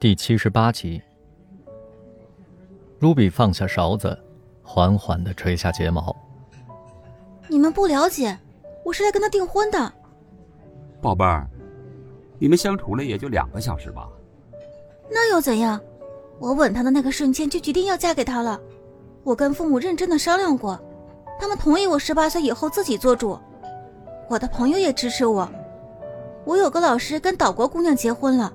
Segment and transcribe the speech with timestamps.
[0.00, 1.02] 第七十八集
[3.00, 4.18] ，Ruby 放下勺子，
[4.62, 6.16] 缓缓的垂下睫毛。
[7.48, 8.38] 你们不了解，
[8.82, 9.92] 我是来跟他订婚的。
[11.02, 11.46] 宝贝儿，
[12.38, 14.08] 你们相处了也就两个小时吧？
[15.10, 15.78] 那又怎样？
[16.38, 18.58] 我吻他的那个瞬间就决定要嫁给他了。
[19.22, 20.80] 我跟父母认真的商量过，
[21.38, 23.38] 他们同意我十八岁以后自己做主。
[24.30, 25.46] 我的朋友也支持我。
[26.46, 28.50] 我有个老师跟岛国姑娘结婚了。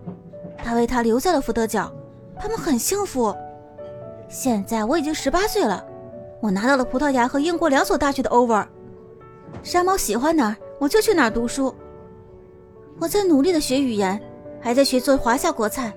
[0.66, 1.92] 他为她留在了福德角，
[2.40, 3.34] 他们很幸福。
[4.28, 5.86] 现在我已经十八岁了，
[6.42, 8.66] 我拿到了葡萄牙和英国两所大学的 over。
[9.62, 11.73] 山猫喜欢哪儿，我就去哪儿读书。
[13.00, 14.20] 我在努力的学语言，
[14.59, 15.94] 还在学做华夏国菜。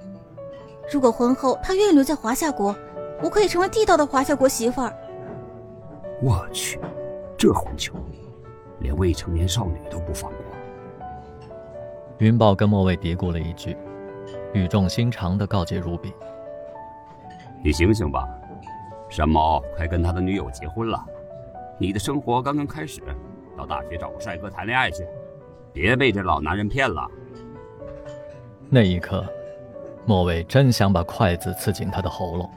[0.92, 2.76] 如果婚后他愿意留在华夏国，
[3.22, 4.94] 我可以成为地道的华夏国媳妇儿。
[6.22, 6.78] 我去，
[7.38, 7.94] 这混球，
[8.80, 10.40] 连未成年少女都不放过。
[12.18, 13.74] 云豹跟莫卫嘀咕了一句。
[14.54, 16.12] 语重心长地告诫 Ruby：“
[17.62, 18.26] 你醒醒吧，
[19.08, 21.04] 山猫快跟他的女友结婚了，
[21.78, 23.02] 你的生活刚刚开始，
[23.56, 25.06] 到大学找个帅哥谈恋爱去，
[25.72, 27.06] 别被这老男人骗了。”
[28.70, 29.26] 那一刻，
[30.06, 32.50] 莫伟真想把筷子刺进他的喉咙。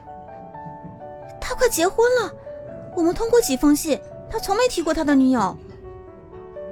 [1.40, 2.32] 他快结婚了，
[2.96, 5.56] 我们通过几封信，他从没提过他的女友。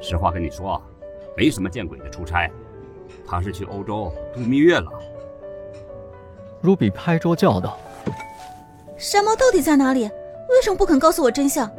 [0.01, 0.81] 实话跟你说，
[1.37, 2.51] 没什么见鬼的出差，
[3.27, 4.91] 他是去欧洲度蜜月了。
[6.63, 7.79] Ruby 拍桌叫道
[8.99, 10.05] ：“山猫到底在哪里？
[10.05, 11.71] 为什么不肯告诉我真相？”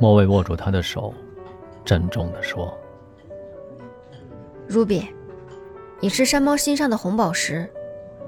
[0.00, 1.14] 莫卫握住他的手，
[1.84, 2.76] 郑重地说
[4.68, 5.06] ：“Ruby，
[6.00, 7.70] 你是山猫心上的红宝石。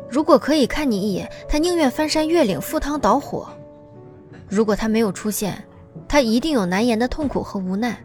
[0.09, 3.49] 如果可以看你一眼，他宁愿翻山越岭、赴汤蹈火。
[4.49, 5.61] 如果他没有出现，
[6.07, 7.99] 他一定有难言的痛苦和无奈。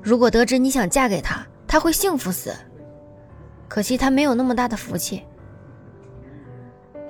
[0.00, 2.54] 如果得知你想嫁给他，他会幸福死。
[3.66, 5.24] 可惜他没有那么大的福气。”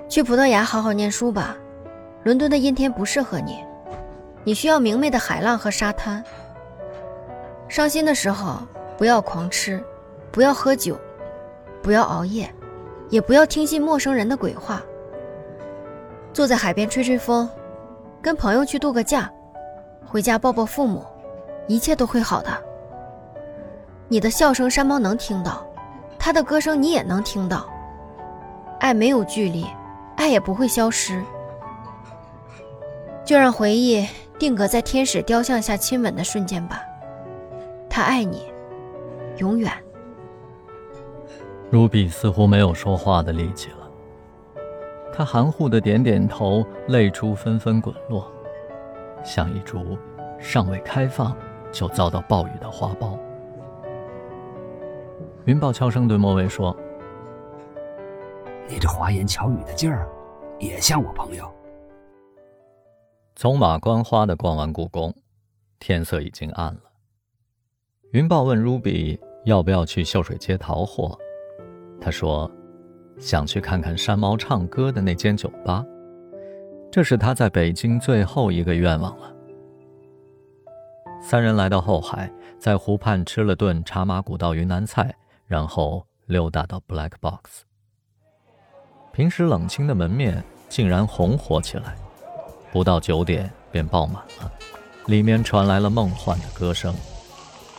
[0.09, 1.55] 去葡萄牙好好念书吧，
[2.23, 3.63] 伦敦的阴天不适合你，
[4.43, 6.23] 你需要明媚的海浪和沙滩。
[7.67, 8.57] 伤心的时候
[8.97, 9.81] 不要狂吃，
[10.31, 10.99] 不要喝酒，
[11.83, 12.51] 不要熬夜，
[13.09, 14.81] 也不要听信陌生人的鬼话。
[16.33, 17.47] 坐在海边吹吹风，
[18.19, 19.31] 跟朋友去度个假，
[20.03, 21.05] 回家抱抱父母，
[21.67, 22.49] 一切都会好的。
[24.07, 25.63] 你的笑声山猫能听到，
[26.17, 27.69] 他的歌声你也能听到。
[28.79, 29.67] 爱没有距离。
[30.19, 31.23] 爱也不会消失，
[33.23, 34.05] 就让回忆
[34.37, 36.81] 定格在天使雕像下亲吻的瞬间吧。
[37.89, 38.43] 他爱你，
[39.37, 39.71] 永远。
[41.71, 43.89] Ruby 似乎没有说话的力气了，
[45.13, 48.29] 他含糊的点点头，泪珠纷纷滚落，
[49.23, 49.97] 像一株
[50.37, 51.33] 尚未开放
[51.71, 53.17] 就遭到暴雨的花苞。
[55.45, 56.75] 云豹悄声对莫威说。
[58.69, 60.07] 你这花言巧语的劲儿，
[60.59, 61.51] 也像我朋友。
[63.35, 65.11] 走马观花的逛完故宫，
[65.79, 66.81] 天色已经暗了。
[68.11, 71.17] 云豹问 Ruby 要不要去秀水街淘货，
[71.99, 72.49] 他说
[73.17, 75.83] 想去看看山猫唱歌的那间酒吧，
[76.91, 79.35] 这是他在北京最后一个愿望了。
[81.21, 85.15] 三人来到后海，在湖畔吃了顿茶马古道云南菜，
[85.47, 87.63] 然后溜达到 Black Box。
[89.19, 91.93] 平时冷清的门面竟然红火起来，
[92.71, 94.49] 不到九点便爆满了，
[95.07, 96.95] 里面传来了梦幻的歌声。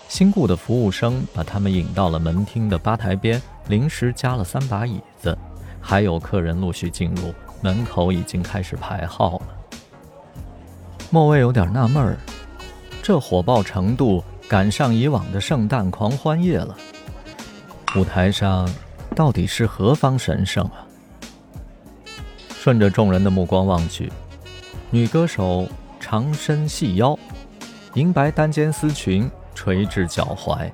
[0.06, 5.34] 新雇的服务生把他们引到了门厅的吧台边，临时加了三把椅子，
[5.80, 9.46] 还有客人陆续进入，门口已经开始排号了。
[11.08, 12.18] 莫蔚有点纳闷儿，
[13.02, 16.76] 这火爆程度赶上以往的圣诞狂欢夜了。
[17.96, 18.68] 舞台上
[19.16, 20.84] 到底是何方神圣啊？
[22.62, 24.12] 顺着众人的目光望去，
[24.90, 25.66] 女歌手
[25.98, 27.18] 长身细腰，
[27.94, 30.70] 银白单肩丝裙垂至脚踝。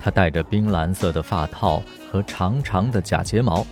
[0.00, 3.66] 她戴着冰蓝色的发套和长长的假睫毛，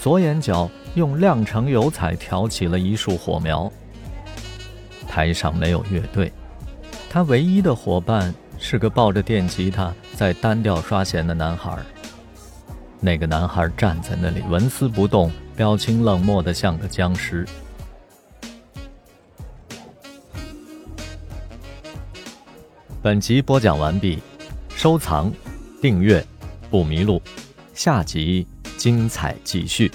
[0.00, 3.70] 左眼角用亮橙油彩挑起了一束火苗。
[5.06, 6.32] 台上没有乐队，
[7.08, 11.78] 她唯一的伙伴是个抱着电吉他在单调刷弦的男孩。
[12.98, 15.30] 那个男孩站在那里纹丝不动。
[15.58, 17.44] 表情冷漠的像个僵尸。
[23.02, 24.20] 本集播讲完毕，
[24.76, 25.32] 收藏、
[25.82, 26.24] 订阅
[26.70, 27.20] 不迷路，
[27.74, 28.46] 下集
[28.76, 29.90] 精彩继续。